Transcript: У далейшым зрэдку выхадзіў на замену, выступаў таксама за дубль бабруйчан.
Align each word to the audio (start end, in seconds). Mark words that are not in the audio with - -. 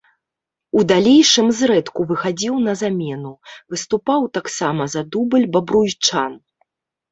У 0.79 0.85
далейшым 0.91 1.47
зрэдку 1.59 2.05
выхадзіў 2.13 2.55
на 2.69 2.73
замену, 2.81 3.33
выступаў 3.75 4.27
таксама 4.41 4.83
за 4.97 5.01
дубль 5.13 5.49
бабруйчан. 5.59 6.31